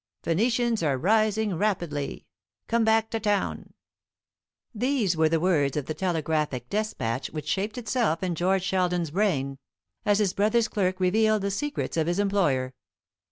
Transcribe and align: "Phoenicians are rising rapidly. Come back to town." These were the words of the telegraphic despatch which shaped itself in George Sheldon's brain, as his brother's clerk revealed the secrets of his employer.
"Phoenicians 0.23 0.81
are 0.81 0.97
rising 0.97 1.53
rapidly. 1.55 2.25
Come 2.67 2.83
back 2.83 3.11
to 3.11 3.19
town." 3.19 3.75
These 4.73 5.15
were 5.15 5.29
the 5.29 5.39
words 5.39 5.77
of 5.77 5.85
the 5.85 5.93
telegraphic 5.93 6.69
despatch 6.69 7.29
which 7.29 7.47
shaped 7.47 7.77
itself 7.77 8.23
in 8.23 8.33
George 8.33 8.63
Sheldon's 8.63 9.11
brain, 9.11 9.59
as 10.03 10.17
his 10.17 10.33
brother's 10.33 10.67
clerk 10.67 10.99
revealed 10.99 11.43
the 11.43 11.51
secrets 11.51 11.97
of 11.97 12.07
his 12.07 12.17
employer. 12.17 12.73